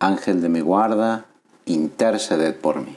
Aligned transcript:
Ángel 0.00 0.40
de 0.40 0.48
mi 0.48 0.60
guarda, 0.60 1.26
interceded 1.66 2.56
por 2.56 2.80
mí. 2.80 2.96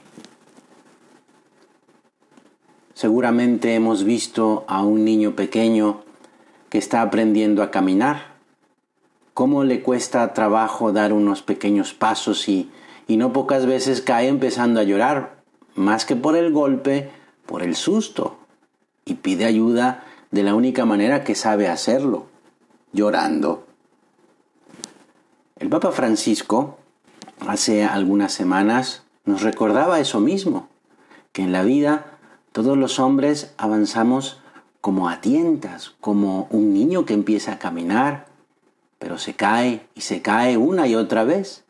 Seguramente 2.94 3.76
hemos 3.76 4.06
visto 4.06 4.64
a 4.70 4.84
un 4.84 5.04
niño 5.04 5.36
pequeño 5.36 6.02
que 6.70 6.78
está 6.78 7.02
aprendiendo 7.02 7.62
a 7.62 7.72
caminar. 7.72 8.34
Cómo 9.34 9.66
le 9.66 9.82
cuesta 9.82 10.34
trabajo 10.34 10.94
dar 10.94 11.12
unos 11.12 11.42
pequeños 11.42 11.94
pasos 11.94 12.48
y, 12.48 12.72
y 13.06 13.18
no 13.18 13.34
pocas 13.34 13.66
veces 13.66 14.02
cae 14.02 14.30
empezando 14.30 14.80
a 14.80 14.84
llorar, 14.84 15.44
más 15.76 16.06
que 16.06 16.16
por 16.16 16.38
el 16.38 16.54
golpe, 16.54 17.12
por 17.46 17.64
el 17.64 17.76
susto, 17.76 18.38
y 19.04 19.16
pide 19.16 19.44
ayuda 19.44 20.06
de 20.32 20.44
la 20.44 20.56
única 20.56 20.86
manera 20.86 21.26
que 21.26 21.36
sabe 21.36 21.68
hacerlo, 21.68 22.28
llorando. 22.94 23.66
El 25.58 25.68
Papa 25.68 25.92
Francisco 25.92 26.78
hace 27.48 27.84
algunas 27.84 28.34
semanas 28.34 29.04
nos 29.26 29.42
recordaba 29.42 30.00
eso 30.00 30.20
mismo, 30.20 30.68
que 31.32 31.44
en 31.44 31.52
la 31.52 31.64
vida 31.64 32.18
todos 32.52 32.78
los 32.78 33.00
hombres 33.00 33.54
avanzamos 33.58 34.42
como 34.82 35.10
a 35.10 35.22
tientas, 35.22 35.94
como 36.02 36.48
un 36.52 36.74
niño 36.74 37.06
que 37.06 37.14
empieza 37.14 37.54
a 37.54 37.60
caminar, 37.60 38.28
pero 39.00 39.18
se 39.18 39.34
cae 39.34 39.88
y 39.96 40.02
se 40.02 40.22
cae 40.22 40.58
una 40.58 40.88
y 40.88 40.96
otra 40.96 41.24
vez. 41.24 41.64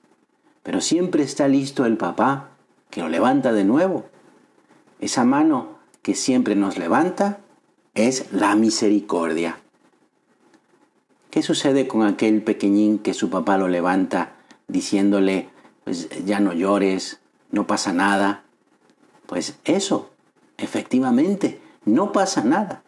Pero 0.64 0.82
siempre 0.82 1.24
está 1.24 1.48
listo 1.48 1.86
el 1.86 1.98
papá 1.98 2.50
que 2.90 3.02
lo 3.02 3.10
levanta 3.10 3.54
de 3.54 3.66
nuevo. 3.66 4.06
Esa 5.00 5.26
mano 5.26 5.78
que 6.02 6.16
siempre 6.16 6.56
nos 6.56 6.78
levanta 6.78 7.40
es 7.94 8.32
la 8.32 8.56
misericordia. 8.56 9.60
¿Qué 11.30 11.42
sucede 11.42 11.88
con 11.88 12.04
aquel 12.04 12.42
pequeñín 12.42 13.00
que 13.00 13.14
su 13.14 13.30
papá 13.30 13.58
lo 13.58 13.68
levanta 13.68 14.34
diciéndole, 14.68 15.50
pues 15.84 16.10
ya 16.26 16.40
no 16.40 16.54
llores, 16.54 17.20
no 17.52 17.68
pasa 17.68 17.94
nada. 17.94 18.44
Pues 19.26 19.58
eso, 19.66 20.10
efectivamente, 20.58 21.62
no 21.86 22.12
pasa 22.12 22.44
nada. 22.44 22.84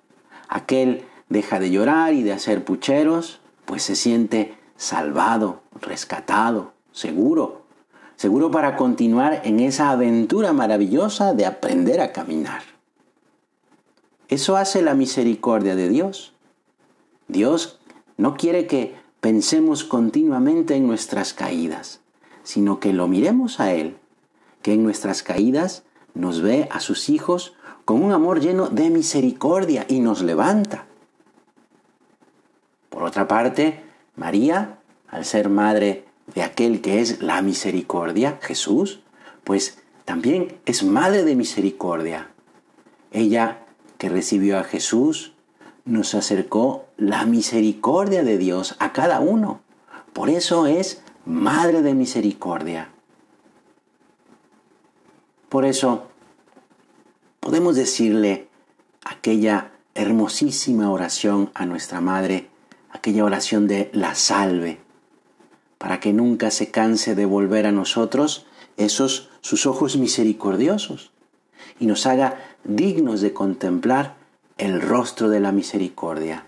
Aquel 0.47 1.05
deja 1.29 1.59
de 1.59 1.71
llorar 1.71 2.13
y 2.13 2.23
de 2.23 2.33
hacer 2.33 2.63
pucheros, 2.63 3.39
pues 3.65 3.83
se 3.83 3.95
siente 3.95 4.57
salvado, 4.77 5.61
rescatado, 5.81 6.73
seguro, 6.91 7.63
seguro 8.15 8.51
para 8.51 8.75
continuar 8.75 9.41
en 9.43 9.59
esa 9.59 9.89
aventura 9.89 10.53
maravillosa 10.53 11.33
de 11.33 11.45
aprender 11.45 11.99
a 11.99 12.11
caminar. 12.11 12.61
Eso 14.27 14.57
hace 14.57 14.81
la 14.81 14.93
misericordia 14.93 15.75
de 15.75 15.89
Dios. 15.89 16.33
Dios 17.27 17.79
no 18.17 18.35
quiere 18.35 18.67
que 18.67 18.95
pensemos 19.19 19.83
continuamente 19.83 20.75
en 20.75 20.87
nuestras 20.87 21.33
caídas 21.33 22.01
sino 22.45 22.79
que 22.79 22.93
lo 22.93 23.09
miremos 23.09 23.59
a 23.59 23.73
Él, 23.73 23.97
que 24.61 24.71
en 24.71 24.83
nuestras 24.83 25.21
caídas 25.21 25.83
nos 26.13 26.41
ve 26.41 26.69
a 26.71 26.79
sus 26.79 27.09
hijos 27.09 27.55
con 27.83 28.01
un 28.01 28.13
amor 28.13 28.39
lleno 28.39 28.69
de 28.69 28.89
misericordia 28.89 29.85
y 29.89 29.99
nos 29.99 30.21
levanta. 30.21 30.85
Por 32.89 33.03
otra 33.03 33.27
parte, 33.27 33.83
María, 34.15 34.79
al 35.09 35.25
ser 35.25 35.49
madre 35.49 36.05
de 36.33 36.43
aquel 36.43 36.79
que 36.79 37.01
es 37.01 37.21
la 37.21 37.41
misericordia, 37.41 38.39
Jesús, 38.41 39.01
pues 39.43 39.79
también 40.05 40.57
es 40.65 40.83
madre 40.83 41.25
de 41.25 41.35
misericordia. 41.35 42.29
Ella 43.11 43.65
que 43.97 44.09
recibió 44.09 44.59
a 44.59 44.63
Jesús, 44.63 45.33
nos 45.85 46.15
acercó 46.15 46.85
la 46.97 47.25
misericordia 47.25 48.23
de 48.23 48.37
Dios 48.37 48.75
a 48.79 48.91
cada 48.91 49.19
uno. 49.19 49.61
Por 50.13 50.29
eso 50.29 50.65
es 50.65 51.03
Madre 51.25 51.81
de 51.81 51.95
Misericordia. 51.95 52.89
Por 55.49 55.65
eso 55.65 56.03
podemos 57.39 57.75
decirle 57.75 58.47
aquella 59.03 59.71
hermosísima 59.95 60.91
oración 60.91 61.49
a 61.55 61.65
nuestra 61.65 61.99
Madre, 61.99 62.49
aquella 62.91 63.25
oración 63.25 63.67
de 63.67 63.89
la 63.91 64.13
salve, 64.13 64.77
para 65.79 65.99
que 65.99 66.13
nunca 66.13 66.51
se 66.51 66.69
canse 66.69 67.15
de 67.15 67.25
volver 67.25 67.65
a 67.65 67.71
nosotros 67.71 68.45
esos 68.77 69.31
sus 69.41 69.65
ojos 69.65 69.97
misericordiosos 69.97 71.11
y 71.79 71.87
nos 71.87 72.05
haga 72.05 72.37
dignos 72.63 73.21
de 73.21 73.33
contemplar 73.33 74.15
el 74.59 74.79
rostro 74.79 75.29
de 75.29 75.39
la 75.39 75.51
misericordia, 75.51 76.45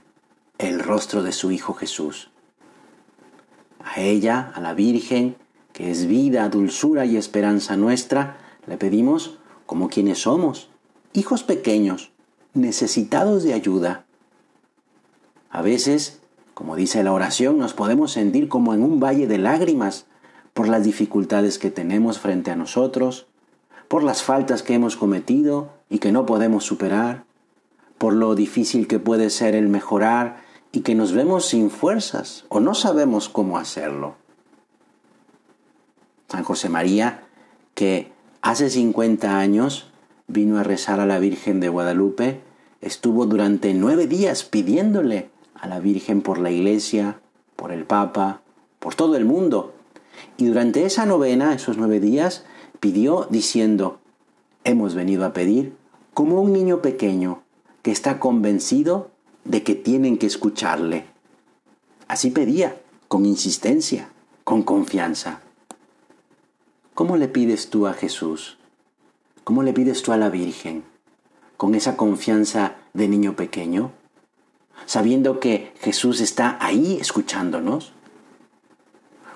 el 0.59 0.79
rostro 0.79 1.23
de 1.23 1.31
su 1.31 1.49
Hijo 1.49 1.73
Jesús 1.73 2.29
a 3.83 3.99
ella, 4.01 4.51
a 4.53 4.61
la 4.61 4.73
Virgen, 4.73 5.35
que 5.73 5.91
es 5.91 6.07
vida, 6.07 6.49
dulzura 6.49 7.05
y 7.05 7.17
esperanza 7.17 7.77
nuestra, 7.77 8.37
le 8.65 8.77
pedimos 8.77 9.37
como 9.65 9.89
quienes 9.89 10.19
somos, 10.19 10.69
hijos 11.13 11.43
pequeños, 11.43 12.11
necesitados 12.53 13.43
de 13.43 13.53
ayuda. 13.53 14.05
A 15.49 15.61
veces, 15.61 16.19
como 16.53 16.75
dice 16.75 17.03
la 17.03 17.13
oración, 17.13 17.57
nos 17.57 17.73
podemos 17.73 18.11
sentir 18.11 18.49
como 18.49 18.73
en 18.73 18.81
un 18.81 18.99
valle 18.99 19.27
de 19.27 19.37
lágrimas 19.37 20.05
por 20.53 20.67
las 20.67 20.83
dificultades 20.83 21.59
que 21.59 21.69
tenemos 21.69 22.19
frente 22.19 22.49
a 22.49 22.55
nosotros, 22.55 23.27
por 23.87 24.03
las 24.03 24.23
faltas 24.23 24.63
que 24.63 24.73
hemos 24.73 24.95
cometido 24.95 25.69
y 25.89 25.99
que 25.99 26.11
no 26.11 26.25
podemos 26.25 26.65
superar, 26.65 27.25
por 27.97 28.13
lo 28.13 28.35
difícil 28.35 28.87
que 28.87 28.99
puede 28.99 29.29
ser 29.29 29.55
el 29.55 29.67
mejorar 29.67 30.46
y 30.77 30.81
que 30.81 30.93
nos 30.93 31.11
vemos 31.11 31.47
sin 31.47 31.71
fuerzas 31.71 32.45
o 32.49 32.59
no 32.59 32.75
sabemos 32.75 33.29
cómo 33.29 33.57
hacerlo. 33.57 34.13
San 36.29 36.43
José 36.43 36.69
María, 36.69 37.23
que 37.73 38.11
hace 38.43 38.69
50 38.69 39.39
años 39.39 39.89
vino 40.27 40.59
a 40.59 40.63
rezar 40.63 40.99
a 40.99 41.07
la 41.07 41.17
Virgen 41.17 41.59
de 41.59 41.69
Guadalupe, 41.69 42.41
estuvo 42.79 43.25
durante 43.25 43.73
nueve 43.73 44.05
días 44.05 44.43
pidiéndole 44.43 45.31
a 45.55 45.65
la 45.65 45.79
Virgen 45.79 46.21
por 46.21 46.37
la 46.37 46.51
Iglesia, 46.51 47.21
por 47.55 47.71
el 47.71 47.85
Papa, 47.85 48.41
por 48.77 48.93
todo 48.93 49.15
el 49.15 49.25
mundo. 49.25 49.73
Y 50.37 50.45
durante 50.45 50.85
esa 50.85 51.07
novena, 51.07 51.55
esos 51.55 51.77
nueve 51.77 51.99
días, 51.99 52.45
pidió 52.79 53.25
diciendo, 53.31 53.97
hemos 54.63 54.93
venido 54.93 55.25
a 55.25 55.33
pedir 55.33 55.75
como 56.13 56.39
un 56.39 56.53
niño 56.53 56.83
pequeño 56.83 57.41
que 57.81 57.89
está 57.89 58.19
convencido 58.19 59.16
de 59.47 59.63
que 59.63 59.75
tienen 59.75 60.17
que 60.17 60.27
escucharle. 60.27 61.05
Así 62.07 62.31
pedía, 62.31 62.81
con 63.07 63.25
insistencia, 63.25 64.09
con 64.43 64.63
confianza. 64.63 65.41
¿Cómo 66.93 67.17
le 67.17 67.27
pides 67.27 67.69
tú 67.69 67.87
a 67.87 67.93
Jesús? 67.93 68.57
¿Cómo 69.43 69.63
le 69.63 69.73
pides 69.73 70.03
tú 70.03 70.11
a 70.11 70.17
la 70.17 70.29
Virgen? 70.29 70.83
¿Con 71.55 71.75
esa 71.75 71.95
confianza 71.95 72.75
de 72.93 73.07
niño 73.07 73.35
pequeño? 73.35 73.91
Sabiendo 74.85 75.39
que 75.39 75.73
Jesús 75.79 76.21
está 76.21 76.57
ahí 76.59 76.97
escuchándonos. 76.99 77.93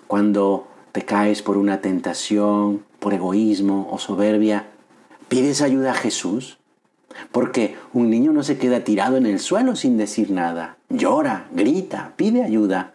Cuando 0.07 0.67
te 0.91 1.03
caes 1.03 1.41
por 1.41 1.57
una 1.57 1.81
tentación, 1.81 2.83
por 2.99 3.13
egoísmo 3.13 3.87
o 3.91 3.97
soberbia, 3.97 4.67
¿pides 5.29 5.61
ayuda 5.61 5.91
a 5.91 5.95
Jesús? 5.95 6.57
Porque 7.31 7.75
un 7.93 8.09
niño 8.09 8.31
no 8.31 8.43
se 8.43 8.57
queda 8.57 8.83
tirado 8.83 9.17
en 9.17 9.25
el 9.25 9.39
suelo 9.39 9.75
sin 9.75 9.97
decir 9.97 10.31
nada. 10.31 10.77
Llora, 10.89 11.47
grita, 11.51 12.13
pide 12.15 12.43
ayuda, 12.43 12.93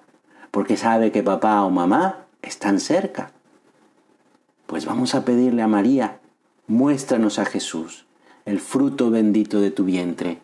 porque 0.51 0.77
sabe 0.77 1.13
que 1.13 1.23
papá 1.23 1.63
o 1.63 1.71
mamá 1.71 2.27
están 2.43 2.81
cerca. 2.81 3.33
Pues 4.67 4.85
vamos 4.85 5.15
a 5.15 5.25
pedirle 5.25 5.63
a 5.63 5.69
María, 5.69 6.21
muéstranos 6.67 7.39
a 7.39 7.45
Jesús, 7.45 8.07
el 8.45 8.61
fruto 8.61 9.11
bendito 9.11 9.61
de 9.61 9.71
tu 9.71 9.85
vientre. 9.85 10.41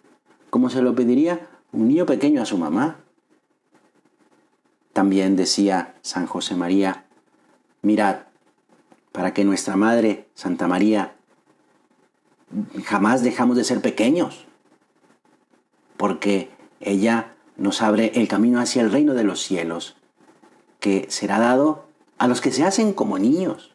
¿Cómo 0.50 0.70
se 0.70 0.82
lo 0.82 0.94
pediría 0.94 1.48
un 1.72 1.88
niño 1.88 2.06
pequeño 2.06 2.42
a 2.42 2.46
su 2.46 2.58
mamá? 2.58 2.96
También 4.92 5.36
decía 5.36 5.94
San 6.02 6.26
José 6.26 6.54
María, 6.54 7.04
mirad, 7.80 8.16
para 9.12 9.32
que 9.32 9.44
nuestra 9.44 9.76
Madre, 9.76 10.28
Santa 10.34 10.68
María, 10.68 11.14
jamás 12.84 13.22
dejamos 13.22 13.56
de 13.56 13.64
ser 13.64 13.80
pequeños, 13.80 14.46
porque 15.96 16.50
ella 16.80 17.34
nos 17.56 17.82
abre 17.82 18.12
el 18.14 18.28
camino 18.28 18.60
hacia 18.60 18.82
el 18.82 18.90
reino 18.90 19.14
de 19.14 19.24
los 19.24 19.40
cielos, 19.40 19.96
que 20.80 21.06
será 21.10 21.38
dado 21.38 21.86
a 22.18 22.26
los 22.28 22.40
que 22.40 22.52
se 22.52 22.64
hacen 22.64 22.92
como 22.92 23.18
niños. 23.18 23.72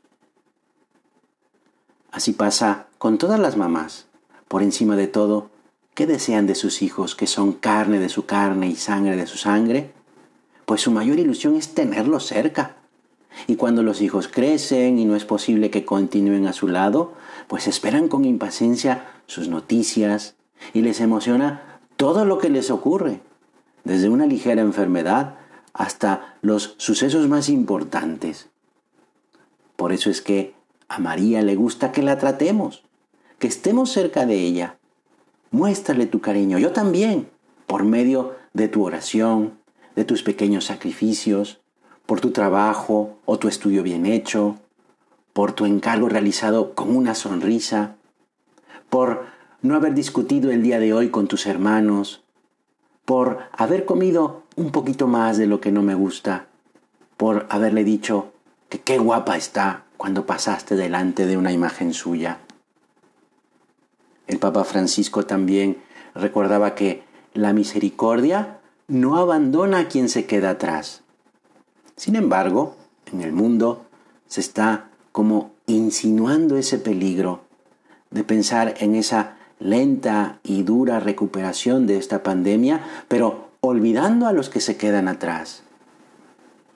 Así 2.12 2.33
pasa 2.33 2.88
con 2.97 3.18
todas 3.18 3.39
las 3.39 3.57
mamás. 3.57 4.07
Por 4.47 4.63
encima 4.63 4.95
de 4.95 5.07
todo, 5.07 5.50
¿qué 5.94 6.07
desean 6.07 6.47
de 6.47 6.56
sus 6.56 6.81
hijos 6.81 7.15
que 7.15 7.27
son 7.27 7.53
carne 7.53 8.00
de 8.00 8.09
su 8.09 8.25
carne 8.25 8.68
y 8.68 8.75
sangre 8.75 9.15
de 9.15 9.27
su 9.27 9.38
sangre? 9.38 9.91
Pues 10.65 10.81
su 10.81 10.91
mayor 10.91 11.19
ilusión 11.19 11.56
es 11.56 11.73
tenerlos 11.73 12.25
cerca. 12.25 12.77
Y 13.45 13.56
cuando 13.56 13.84
los 13.84 14.01
hijos 14.01 14.28
crecen 14.28 14.98
y 14.98 15.06
no 15.06 15.16
es 15.16 15.25
posible 15.25 15.69
que 15.69 15.86
continúen 15.86 16.48
a 16.48 16.54
su 16.54 16.68
lado, 16.68 17.13
pues 17.48 17.68
esperan 17.68 18.07
con 18.07 18.25
impaciencia 18.25 19.06
sus 19.28 19.48
noticias 19.48 20.36
y 20.74 20.81
les 20.81 21.00
emociona 21.00 21.80
todo 21.95 22.25
lo 22.25 22.39
que 22.39 22.50
les 22.50 22.72
ocurre, 22.72 23.22
desde 23.84 24.10
una 24.10 24.25
ligera 24.25 24.62
enfermedad 24.62 25.36
hasta 25.74 26.36
los 26.42 26.75
sucesos 26.78 27.28
más 27.28 27.50
importantes. 27.50 28.50
Por 29.75 29.94
eso 29.94 30.10
es 30.10 30.22
que 30.22 30.56
a 30.90 31.00
María 31.00 31.42
le 31.42 31.56
gusta 31.56 31.92
que 31.92 32.01
la 32.01 32.18
tratemos, 32.18 32.83
que 33.38 33.48
estemos 33.48 33.92
cerca 33.92 34.25
de 34.25 34.40
ella. 34.40 34.78
Muéstrale 35.51 36.07
tu 36.07 36.19
cariño, 36.19 36.57
yo 36.57 36.72
también, 36.72 37.30
por 37.68 37.83
medio 37.83 38.36
de 38.54 38.68
tu 38.68 38.83
oración, 38.83 39.60
de 39.95 40.04
tus 40.04 40.24
pequeños 40.24 40.66
sacrificios, 40.66 41.62
por 42.07 42.21
tu 42.21 42.31
trabajo 42.31 43.18
o 43.25 43.38
tu 43.38 43.48
estudio 43.48 43.83
bien 43.83 44.07
hecho, 44.07 44.56
por 45.33 45.51
tu 45.51 45.65
encargo 45.65 46.09
realizado 46.09 46.74
con 46.74 46.95
una 46.95 47.13
sonrisa, 47.13 47.95
por 48.89 49.25
no 49.62 49.75
haber 49.75 49.94
discutido 49.94 50.50
el 50.50 50.63
día 50.63 50.80
de 50.80 50.94
hoy 50.94 51.09
con 51.09 51.27
tus 51.27 51.45
hermanos, 51.45 52.24
por 53.06 53.39
haber 53.51 53.86
comido 53.86 54.44
un 54.56 54.71
poquito 54.71 55.07
más 55.07 55.38
de 55.38 55.48
lo 55.48 55.59
que 55.62 55.71
no 55.71 55.83
me 55.83 55.94
gusta, 55.94 56.48
por 57.18 57.45
haberle 57.50 57.83
dicho 57.83 58.31
que 58.69 58.80
qué 58.80 58.98
guapa 58.98 59.38
está 59.38 59.83
cuando 59.98 60.25
pasaste 60.25 60.75
delante 60.75 61.25
de 61.25 61.38
una 61.38 61.51
imagen 61.51 61.94
suya. 61.94 62.39
El 64.27 64.39
Papa 64.39 64.63
Francisco 64.63 65.25
también 65.25 65.77
recordaba 66.15 66.74
que 66.74 67.04
la 67.33 67.54
misericordia 67.54 68.59
no 68.88 69.18
abandona 69.18 69.80
a 69.80 69.88
quien 69.88 70.07
se 70.07 70.25
queda 70.25 70.51
atrás. 70.51 71.04
Sin 71.97 72.15
embargo, 72.15 72.75
en 73.11 73.21
el 73.21 73.33
mundo 73.33 73.85
se 74.27 74.39
está 74.39 74.89
como 75.11 75.51
insinuando 75.65 76.55
ese 76.55 76.77
peligro 76.77 77.41
de 78.11 78.23
pensar 78.23 78.75
en 78.77 78.95
esa 78.95 79.35
lenta 79.59 80.39
y 80.44 80.61
dura 80.61 80.99
recuperación 80.99 81.88
de 81.88 81.97
esta 81.97 82.21
pandemia, 82.21 82.83
pero 83.07 83.49
olvidando 83.61 84.27
a 84.27 84.31
los 84.31 84.49
que 84.49 84.61
se 84.61 84.77
quedan 84.77 85.07
atrás, 85.07 85.63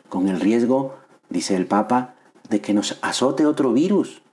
con 0.10 0.28
el 0.28 0.40
riesgo, 0.40 0.96
dice 1.30 1.56
el 1.56 1.68
Papa, 1.68 2.16
de 2.50 2.60
que 2.60 2.74
nos 2.74 2.98
azote 3.04 3.46
otro 3.46 3.72
virus, 3.72 4.24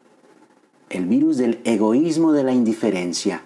el 0.89 1.05
virus 1.05 1.37
del 1.37 1.61
egoísmo 1.65 2.33
de 2.33 2.45
la 2.45 2.53
indiferencia, 2.53 3.43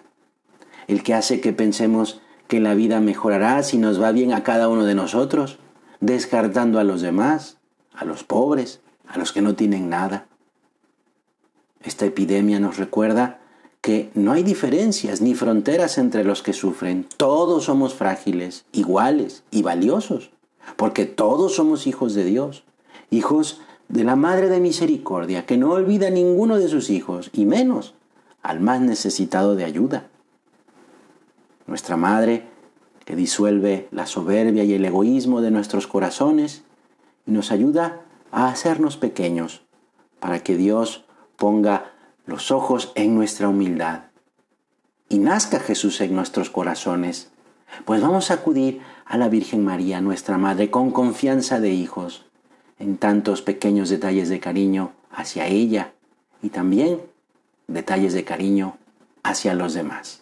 el 0.87 1.03
que 1.03 1.15
hace 1.15 1.41
que 1.41 1.53
pensemos 1.53 2.21
que 2.47 2.61
la 2.61 2.75
vida 2.75 3.01
mejorará 3.01 3.65
si 3.65 3.79
nos 3.79 4.01
va 4.01 4.13
bien 4.13 4.33
a 4.33 4.45
cada 4.45 4.69
uno 4.69 4.85
de 4.85 4.95
nosotros, 4.95 5.59
descartando 6.03 6.81
a 6.81 6.85
los 6.85 7.01
demás, 7.01 7.59
a 7.95 8.05
los 8.05 8.25
pobres, 8.25 8.81
a 9.07 9.19
los 9.19 9.33
que 9.33 9.41
no 9.41 9.55
tienen 9.55 9.89
nada. 9.89 10.27
Esta 11.81 12.05
epidemia 12.05 12.59
nos 12.61 12.77
recuerda 12.77 13.39
que 13.81 14.11
no 14.15 14.33
hay 14.33 14.43
diferencias 14.43 15.21
ni 15.21 15.35
fronteras 15.35 15.99
entre 15.99 16.25
los 16.25 16.43
que 16.43 16.53
sufren. 16.53 17.07
Todos 17.17 17.65
somos 17.65 17.95
frágiles, 17.95 18.65
iguales 18.73 19.45
y 19.53 19.63
valiosos, 19.63 20.31
porque 20.77 21.07
todos 21.07 21.55
somos 21.55 21.87
hijos 21.87 22.15
de 22.15 22.25
Dios, 22.25 22.65
hijos 23.11 23.61
de 23.89 24.03
la 24.03 24.17
Madre 24.17 24.49
de 24.49 24.61
Misericordia, 24.61 25.47
que 25.47 25.57
no 25.57 25.71
olvida 25.71 26.09
a 26.09 26.11
ninguno 26.11 26.59
de 26.59 26.69
sus 26.69 26.91
hijos, 26.91 27.31
y 27.33 27.47
menos 27.47 27.95
al 28.43 28.59
más 28.59 28.81
necesitado 28.81 29.55
de 29.55 29.65
ayuda. 29.65 30.09
Nuestra 31.69 31.97
Madre, 31.97 32.49
que 33.05 33.17
disuelve 33.17 33.89
la 33.91 34.07
soberbia 34.07 34.65
y 34.65 34.75
el 34.75 34.85
egoísmo 34.85 35.41
de 35.41 35.51
nuestros 35.51 35.87
corazones 35.87 36.63
y 37.27 37.33
nos 37.33 37.51
ayuda 37.53 38.03
a 38.31 38.49
hacernos 38.49 38.97
pequeños, 38.97 39.63
para 40.21 40.41
que 40.41 40.57
Dios 40.57 41.05
ponga 41.37 41.93
los 42.27 42.51
ojos 42.51 42.93
en 42.95 43.15
nuestra 43.15 43.49
humildad 43.49 44.05
y 45.13 45.19
nazca 45.19 45.61
Jesús 45.61 46.01
en 46.01 46.15
nuestros 46.15 46.49
corazones, 46.49 47.31
pues 47.85 48.01
vamos 48.01 48.31
a 48.31 48.35
acudir 48.35 48.81
a 49.05 49.19
la 49.19 49.29
Virgen 49.29 49.63
María, 49.63 50.01
nuestra 50.01 50.39
Madre, 50.39 50.71
con 50.71 50.91
confianza 50.91 51.61
de 51.61 51.71
hijos, 51.71 52.25
en 52.79 52.97
tantos 52.97 53.43
pequeños 53.43 53.91
detalles 53.91 54.31
de 54.31 54.41
cariño 54.41 54.93
hacia 55.11 55.47
ella 55.47 55.93
y 56.43 56.49
también 56.49 57.03
detalles 57.69 58.15
de 58.15 58.25
cariño 58.25 58.79
hacia 59.23 59.55
los 59.55 59.75
demás. 59.75 60.22